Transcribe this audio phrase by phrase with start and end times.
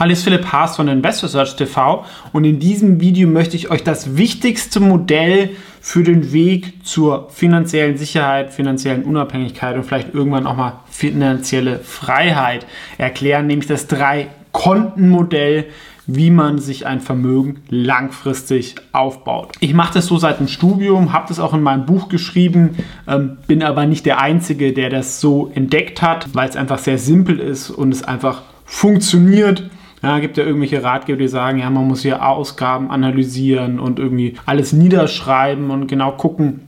[0.00, 3.84] Hallo, ist Philipp Haas von Investor Search TV und in diesem Video möchte ich euch
[3.84, 5.50] das wichtigste Modell
[5.82, 12.66] für den Weg zur finanziellen Sicherheit, finanziellen Unabhängigkeit und vielleicht irgendwann auch mal finanzielle Freiheit
[12.96, 15.66] erklären, nämlich das Drei-Konten-Modell,
[16.06, 19.52] wie man sich ein Vermögen langfristig aufbaut.
[19.60, 23.36] Ich mache das so seit dem Studium, habe das auch in meinem Buch geschrieben, ähm,
[23.46, 27.38] bin aber nicht der Einzige, der das so entdeckt hat, weil es einfach sehr simpel
[27.38, 29.70] ist und es einfach funktioniert
[30.02, 34.34] ja, gibt ja irgendwelche Ratgeber, die sagen, ja, man muss hier Ausgaben analysieren und irgendwie
[34.46, 36.60] alles niederschreiben und genau gucken,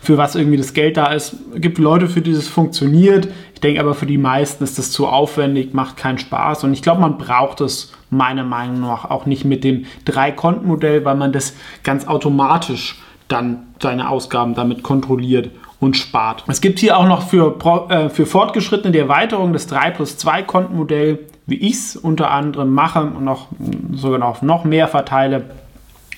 [0.00, 1.36] für was irgendwie das Geld da ist.
[1.54, 3.28] Es gibt Leute, für die das funktioniert.
[3.54, 6.64] Ich denke aber für die meisten ist das zu aufwendig, macht keinen Spaß.
[6.64, 11.16] Und ich glaube, man braucht es meiner Meinung nach auch nicht mit dem Drei-Konten-Modell, weil
[11.16, 16.44] man das ganz automatisch dann seine Ausgaben damit kontrolliert und spart.
[16.46, 17.56] Es gibt hier auch noch für,
[17.90, 22.72] äh, für Fortgeschrittene die Erweiterung des 3 plus 2 Kontenmodell, wie ich es unter anderem
[22.72, 23.48] mache und noch,
[23.92, 25.50] sogar noch, noch mehr verteile.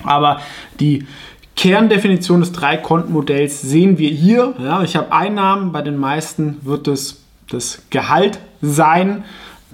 [0.03, 0.39] Aber
[0.79, 1.05] die
[1.55, 4.53] Kerndefinition des Drei-Konten-Modells sehen wir hier.
[4.59, 9.23] Ja, ich habe Einnahmen, bei den meisten wird es das Gehalt sein.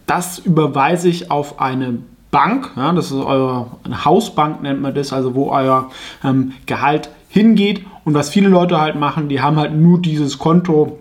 [0.08, 2.00] Das überweise ich auf eine
[2.32, 2.72] Bank.
[2.76, 3.68] Ja, das ist eure
[4.04, 5.90] Hausbank, nennt man das, also wo euer
[6.24, 7.86] ähm, Gehalt hingeht.
[8.04, 11.00] Und was viele Leute halt machen, die haben halt nur dieses Konto.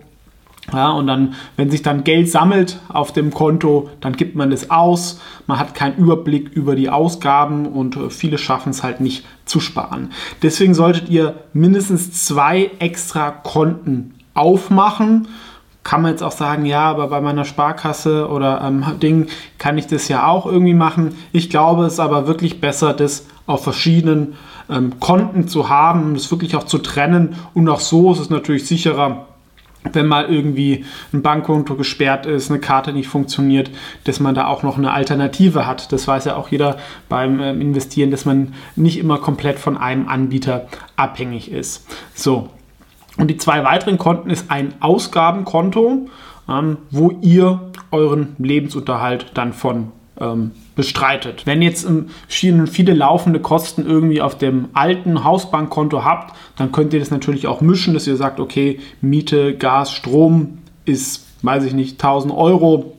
[0.73, 4.71] Ja, und dann, wenn sich dann Geld sammelt auf dem Konto, dann gibt man es
[4.71, 5.21] aus.
[5.45, 9.59] Man hat keinen Überblick über die Ausgaben und äh, viele schaffen es halt nicht zu
[9.59, 10.11] sparen.
[10.41, 15.27] Deswegen solltet ihr mindestens zwei extra Konten aufmachen
[15.85, 19.27] kann man jetzt auch sagen, ja, aber bei meiner Sparkasse oder ähm, Ding
[19.59, 21.15] kann ich das ja auch irgendwie machen.
[21.31, 24.33] Ich glaube, es ist aber wirklich besser, das auf verschiedenen
[24.67, 27.35] ähm, Konten zu haben, das wirklich auch zu trennen.
[27.53, 29.27] Und auch so ist es natürlich sicherer,
[29.93, 33.71] wenn mal irgendwie ein Bankkonto gesperrt ist, eine Karte nicht funktioniert,
[34.03, 35.91] dass man da auch noch eine Alternative hat.
[35.91, 36.77] Das weiß ja auch jeder
[37.09, 41.87] beim ähm, Investieren, dass man nicht immer komplett von einem Anbieter abhängig ist.
[42.13, 42.49] So,
[43.17, 46.07] und die zwei weiteren Konten ist ein Ausgabenkonto,
[46.49, 51.45] ähm, wo ihr euren Lebensunterhalt dann von ähm, bestreitet.
[51.45, 51.87] Wenn jetzt
[52.27, 57.61] viele laufende Kosten irgendwie auf dem alten Hausbankkonto habt, dann könnt ihr das natürlich auch
[57.61, 62.95] mischen, dass ihr sagt, okay, Miete, Gas, Strom ist, weiß ich nicht, 1000 Euro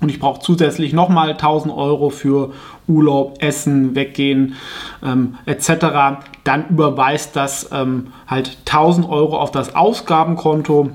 [0.00, 2.52] und ich brauche zusätzlich nochmal 1000 Euro für
[2.86, 4.54] Urlaub, Essen, Weggehen
[5.02, 10.90] ähm, etc., dann überweist das ähm, halt 1000 Euro auf das Ausgabenkonto.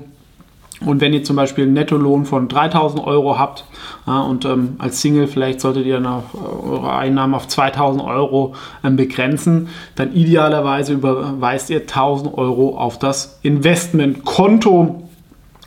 [0.84, 3.64] Und wenn ihr zum Beispiel einen Nettolohn von 3000 Euro habt
[4.06, 8.96] ja, und ähm, als Single vielleicht solltet ihr dann eure Einnahmen auf 2000 Euro ähm,
[8.96, 15.02] begrenzen, dann idealerweise überweist ihr 1000 Euro auf das Investmentkonto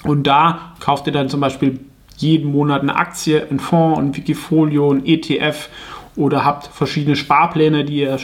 [0.03, 1.79] und da kauft ihr dann zum Beispiel
[2.17, 5.69] jeden Monat eine Aktie, ein Fonds, ein Wikifolio, ein ETF
[6.15, 8.17] oder habt verschiedene Sparpläne, die ihr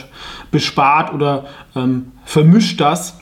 [0.50, 3.19] bespart oder ähm, vermischt das.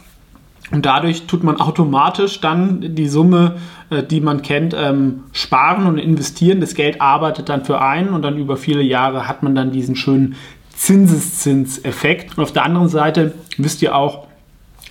[0.71, 3.57] Und dadurch tut man automatisch dann die Summe,
[3.91, 6.61] äh, die man kennt, ähm, sparen und investieren.
[6.61, 9.97] Das Geld arbeitet dann für einen und dann über viele Jahre hat man dann diesen
[9.97, 10.37] schönen
[10.71, 12.37] Zinseszinseffekt.
[12.37, 14.29] Und auf der anderen Seite wisst ihr auch,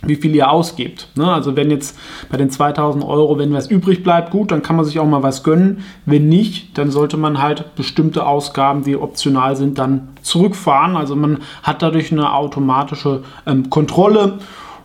[0.03, 1.09] wie viel ihr ausgebt.
[1.15, 1.31] Ne?
[1.31, 1.97] Also wenn jetzt
[2.29, 5.23] bei den 2000 Euro, wenn was übrig bleibt, gut, dann kann man sich auch mal
[5.23, 5.83] was gönnen.
[6.05, 10.95] Wenn nicht, dann sollte man halt bestimmte Ausgaben, die optional sind, dann zurückfahren.
[10.95, 14.39] Also man hat dadurch eine automatische ähm, Kontrolle.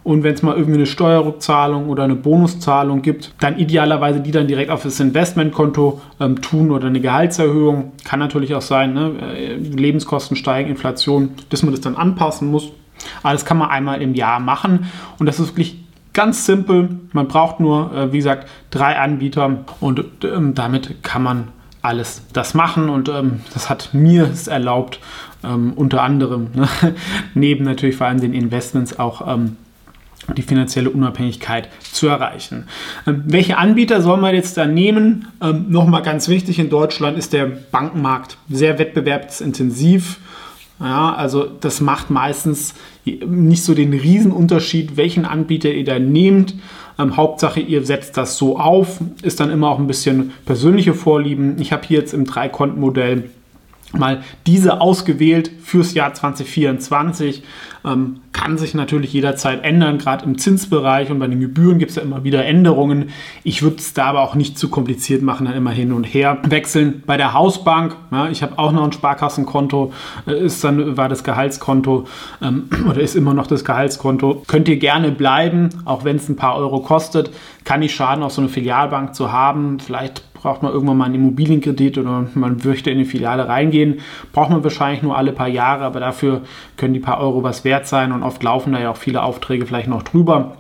[0.05, 4.49] Und wenn es mal irgendwie eine Steuerrückzahlung oder eine Bonuszahlung gibt, dann idealerweise die dann
[4.49, 7.93] direkt auf das Investmentkonto ähm, tun oder eine Gehaltserhöhung.
[8.05, 9.13] Kann natürlich auch sein, ne?
[9.37, 12.71] Äh, Lebenskosten steigen, Inflation, dass man das dann anpassen muss.
[13.23, 15.79] Aber das kann man einmal im Jahr machen und das ist wirklich
[16.13, 16.89] ganz simpel.
[17.13, 21.49] Man braucht nur, äh, wie gesagt, drei Anbieter und ähm, damit kann man
[21.81, 25.01] alles das machen und ähm, das hat mir es erlaubt,
[25.43, 26.69] ähm, unter anderem, ne,
[27.35, 29.27] neben natürlich vor allem den Investments auch
[30.37, 32.69] die finanzielle Unabhängigkeit zu erreichen.
[33.07, 35.29] Ähm, welche Anbieter soll man jetzt da nehmen?
[35.41, 40.19] Ähm, Nochmal ganz wichtig, in Deutschland ist der Bankenmarkt sehr wettbewerbsintensiv.
[40.81, 42.75] Ja, also das macht meistens
[43.05, 46.55] nicht so den Riesenunterschied, welchen Anbieter ihr da nehmt.
[46.99, 51.57] Ähm, Hauptsache, ihr setzt das so auf, ist dann immer auch ein bisschen persönliche Vorlieben.
[51.61, 53.31] Ich habe hier jetzt im Drei-Konten-Modell
[53.93, 57.43] mal diese ausgewählt fürs Jahr 2024.
[57.85, 61.97] Ähm, kann sich natürlich jederzeit ändern, gerade im Zinsbereich und bei den Gebühren gibt es
[61.97, 63.11] ja immer wieder Änderungen.
[63.43, 66.39] Ich würde es da aber auch nicht zu kompliziert machen, dann immer hin und her
[66.45, 67.03] wechseln.
[67.07, 69.93] Bei der Hausbank, ja, ich habe auch noch ein Sparkassenkonto,
[70.27, 72.07] äh, ist dann war das Gehaltskonto
[72.41, 74.43] ähm, oder ist immer noch das Gehaltskonto.
[74.47, 77.31] Könnt ihr gerne bleiben, auch wenn es ein paar Euro kostet.
[77.65, 79.79] Kann nicht schaden, auch so eine Filialbank zu haben.
[79.79, 84.01] Vielleicht braucht man irgendwann mal einen Immobilienkredit oder man möchte in eine Filiale reingehen,
[84.33, 86.43] braucht man wahrscheinlich nur alle paar Jahre, aber dafür
[86.77, 89.67] können die paar Euro was wert sein und oft laufen da ja auch viele Aufträge
[89.67, 90.57] vielleicht noch drüber.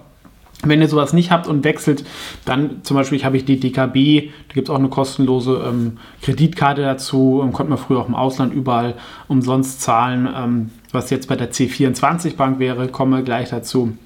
[0.64, 2.04] Wenn ihr sowas nicht habt und wechselt,
[2.44, 6.82] dann zum Beispiel habe ich die DKB, da gibt es auch eine kostenlose ähm, Kreditkarte
[6.82, 8.94] dazu, konnte man früher auch im Ausland überall
[9.26, 13.96] umsonst zahlen, ähm, was jetzt bei der C24 Bank wäre, kommen wir gleich dazu.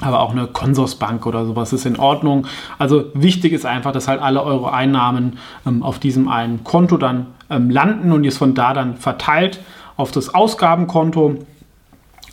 [0.00, 2.46] Aber auch eine Consorsbank oder sowas ist in Ordnung.
[2.78, 7.26] Also wichtig ist einfach, dass halt alle eure Einnahmen ähm, auf diesem einen Konto dann
[7.50, 9.60] ähm, landen und ihr es von da dann verteilt
[9.96, 11.38] auf das Ausgabenkonto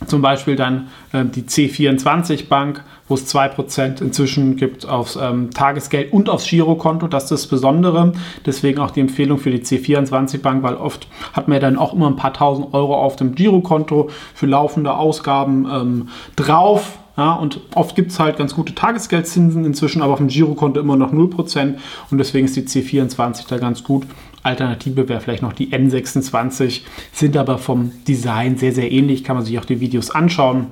[0.06, 6.12] zum Beispiel dann äh, die C24 Bank, wo es 2% inzwischen gibt aufs ähm, Tagesgeld
[6.12, 7.08] und aufs Girokonto.
[7.08, 8.12] Das ist das Besondere.
[8.44, 11.94] Deswegen auch die Empfehlung für die C24 Bank, weil oft hat man ja dann auch
[11.94, 16.98] immer ein paar tausend Euro auf dem Girokonto für laufende Ausgaben ähm, drauf.
[17.16, 20.96] Ja, und oft gibt es halt ganz gute Tagesgeldzinsen inzwischen, aber auf dem Girokonto immer
[20.96, 21.74] noch 0%.
[22.10, 24.06] Und deswegen ist die C24 da ganz gut.
[24.42, 26.82] Alternative wäre vielleicht noch die N26,
[27.12, 30.68] sind aber vom Design sehr, sehr ähnlich, kann man sich auch die Videos anschauen.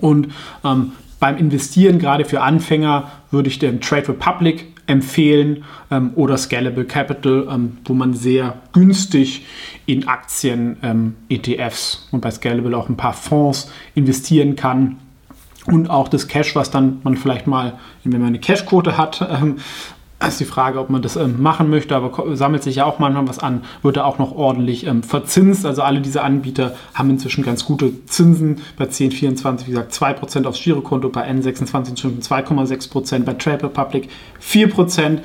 [0.00, 0.28] Und
[0.64, 6.84] ähm, beim Investieren, gerade für Anfänger, würde ich den Trade Republic empfehlen ähm, oder Scalable
[6.84, 9.44] Capital, ähm, wo man sehr günstig
[9.84, 14.98] in Aktien, ähm, ETFs und bei Scalable auch ein paar Fonds investieren kann.
[15.66, 17.74] Und auch das Cash, was dann man vielleicht mal,
[18.04, 19.56] wenn man eine Cashquote hat, ähm,
[20.26, 23.28] ist die Frage, ob man das ähm, machen möchte, aber sammelt sich ja auch manchmal
[23.28, 25.66] was an, wird er auch noch ordentlich ähm, verzinst.
[25.66, 28.62] Also alle diese Anbieter haben inzwischen ganz gute Zinsen.
[28.78, 34.08] Bei 1024, wie gesagt, 2% aufs Girokonto, bei N26 inzwischen 2,6%, bei Trade Republic
[34.42, 35.18] 4%.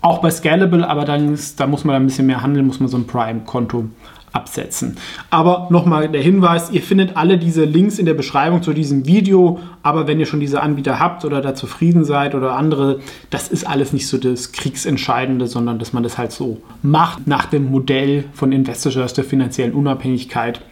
[0.00, 2.88] Auch bei Scalable, aber dann ist, da muss man ein bisschen mehr handeln, muss man
[2.88, 3.84] so ein Prime-Konto
[4.32, 4.96] absetzen.
[5.30, 9.60] Aber nochmal der Hinweis, ihr findet alle diese Links in der Beschreibung zu diesem Video,
[9.82, 13.00] aber wenn ihr schon diese Anbieter habt oder da zufrieden seid oder andere,
[13.30, 17.46] das ist alles nicht so das Kriegsentscheidende, sondern dass man das halt so macht nach
[17.46, 20.62] dem Modell von Investors der finanziellen Unabhängigkeit.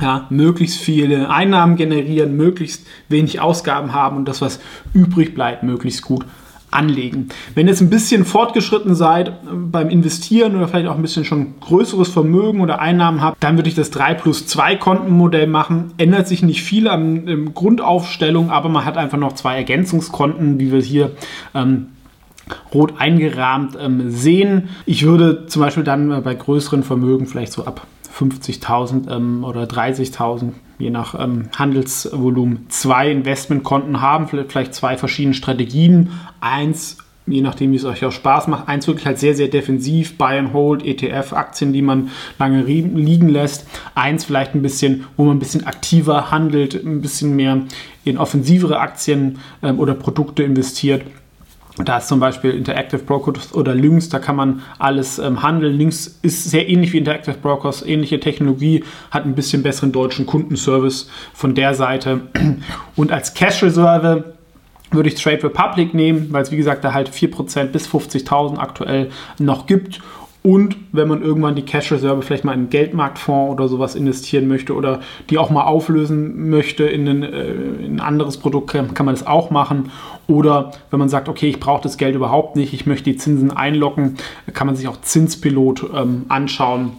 [0.00, 4.58] Ja, möglichst viele Einnahmen generieren, möglichst wenig Ausgaben haben und das, was
[4.94, 6.24] übrig bleibt, möglichst gut
[6.76, 7.28] anlegen.
[7.54, 11.24] Wenn ihr jetzt ein bisschen fortgeschritten seid äh, beim Investieren oder vielleicht auch ein bisschen
[11.24, 15.92] schon größeres Vermögen oder Einnahmen habt, dann würde ich das 3 plus 2 Kontenmodell machen.
[15.96, 20.72] Ändert sich nicht viel an der Grundaufstellung, aber man hat einfach noch zwei Ergänzungskonten, wie
[20.72, 21.12] wir hier
[21.54, 21.88] ähm,
[22.72, 24.68] rot eingerahmt ähm, sehen.
[24.84, 27.86] Ich würde zum Beispiel dann äh, bei größeren Vermögen vielleicht so ab
[28.16, 36.10] 50.000 ähm, oder 30.000 je nach ähm, Handelsvolumen zwei Investmentkonten haben, vielleicht zwei verschiedene Strategien.
[36.40, 40.18] Eins, je nachdem, wie es euch auch Spaß macht, eins wirklich halt sehr, sehr defensiv,
[40.18, 43.66] Buy and Hold, ETF, Aktien, die man lange liegen lässt.
[43.94, 47.62] Eins vielleicht ein bisschen, wo man ein bisschen aktiver handelt, ein bisschen mehr
[48.04, 51.02] in offensivere Aktien ähm, oder Produkte investiert.
[51.84, 55.76] Da ist zum Beispiel Interactive Brokers oder Lynx, da kann man alles ähm, handeln.
[55.76, 61.10] Lynx ist sehr ähnlich wie Interactive Brokers, ähnliche Technologie, hat ein bisschen besseren deutschen Kundenservice
[61.34, 62.22] von der Seite.
[62.96, 64.36] Und als Cash-Reserve
[64.90, 69.10] würde ich Trade Republic nehmen, weil es wie gesagt da halt 4% bis 50.000 aktuell
[69.38, 70.00] noch gibt
[70.46, 74.76] und wenn man irgendwann die Cash-Reserve vielleicht mal in einen Geldmarktfonds oder sowas investieren möchte
[74.76, 77.50] oder die auch mal auflösen möchte in ein, äh,
[77.84, 79.90] in ein anderes Produkt, kann, kann man das auch machen.
[80.28, 83.50] Oder wenn man sagt, okay, ich brauche das Geld überhaupt nicht, ich möchte die Zinsen
[83.50, 84.18] einlocken,
[84.52, 86.92] kann man sich auch Zinspilot ähm, anschauen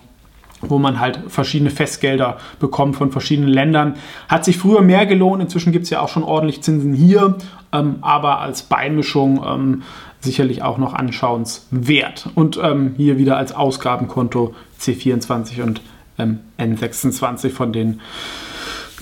[0.62, 3.94] wo man halt verschiedene Festgelder bekommt von verschiedenen Ländern.
[4.28, 7.36] Hat sich früher mehr gelohnt, inzwischen gibt es ja auch schon ordentlich Zinsen hier,
[7.72, 9.84] ähm, aber als Beimischung ähm,
[10.28, 12.30] sicherlich auch noch anschauenswert.
[12.36, 15.82] Und ähm, hier wieder als Ausgabenkonto C24 und
[16.20, 18.02] ähm, N26 von den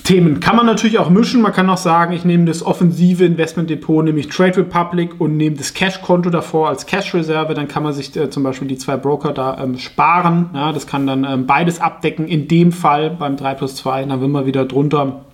[0.06, 0.38] Themen.
[0.38, 1.42] Kann man natürlich auch mischen.
[1.42, 5.74] Man kann auch sagen, ich nehme das offensive Investmentdepot, nämlich Trade Republic und nehme das
[5.74, 7.54] Cash-Konto davor als Cash-Reserve.
[7.54, 10.50] Dann kann man sich äh, zum Beispiel die zwei Broker da ähm, sparen.
[10.54, 12.28] Ja, das kann dann ähm, beides abdecken.
[12.28, 15.25] In dem Fall beim 3 plus 2, dann sind wir wieder drunter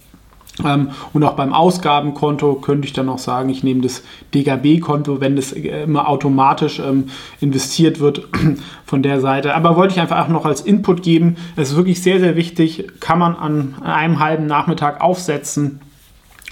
[1.13, 4.03] und auch beim Ausgabenkonto könnte ich dann auch sagen, ich nehme das
[4.35, 7.09] DKB-Konto, wenn das äh, immer automatisch ähm,
[7.41, 8.29] investiert wird
[8.85, 9.55] von der Seite.
[9.55, 11.37] Aber wollte ich einfach auch noch als Input geben.
[11.57, 15.81] Es ist wirklich sehr, sehr wichtig, kann man an einem halben Nachmittag aufsetzen.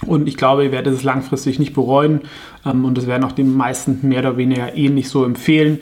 [0.05, 2.21] Und ich glaube, ihr werdet es langfristig nicht bereuen.
[2.65, 5.79] Ähm, und das werden auch die meisten mehr oder weniger ähnlich so empfehlen.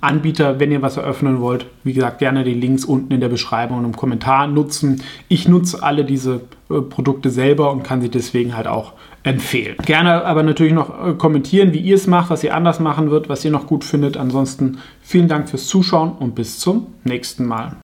[0.00, 3.78] Anbieter, wenn ihr was eröffnen wollt, wie gesagt, gerne die Links unten in der Beschreibung
[3.78, 5.02] und im Kommentar nutzen.
[5.26, 8.92] Ich nutze alle diese äh, Produkte selber und kann sie deswegen halt auch
[9.24, 9.76] empfehlen.
[9.84, 13.28] Gerne aber natürlich noch äh, kommentieren, wie ihr es macht, was ihr anders machen wird,
[13.28, 14.16] was ihr noch gut findet.
[14.16, 17.72] Ansonsten vielen Dank fürs Zuschauen und bis zum nächsten Mal.